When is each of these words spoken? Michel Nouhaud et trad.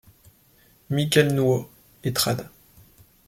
Michel 0.89 1.35
Nouhaud 1.35 1.69
et 2.03 2.11
trad. 2.11 2.49